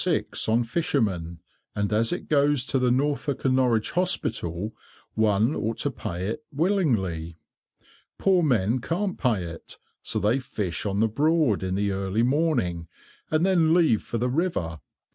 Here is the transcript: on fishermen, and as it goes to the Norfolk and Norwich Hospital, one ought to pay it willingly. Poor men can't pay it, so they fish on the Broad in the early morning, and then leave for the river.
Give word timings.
on 0.47 0.63
fishermen, 0.63 1.37
and 1.75 1.93
as 1.93 2.11
it 2.11 2.27
goes 2.27 2.65
to 2.65 2.79
the 2.79 2.89
Norfolk 2.89 3.45
and 3.45 3.55
Norwich 3.57 3.91
Hospital, 3.91 4.73
one 5.13 5.55
ought 5.55 5.77
to 5.77 5.91
pay 5.91 6.25
it 6.25 6.43
willingly. 6.51 7.37
Poor 8.17 8.41
men 8.41 8.79
can't 8.79 9.15
pay 9.19 9.43
it, 9.43 9.77
so 10.01 10.17
they 10.17 10.39
fish 10.39 10.87
on 10.87 11.01
the 11.01 11.07
Broad 11.07 11.61
in 11.61 11.75
the 11.75 11.91
early 11.91 12.23
morning, 12.23 12.87
and 13.29 13.45
then 13.45 13.75
leave 13.75 14.01
for 14.01 14.17
the 14.17 14.27
river. 14.31 14.79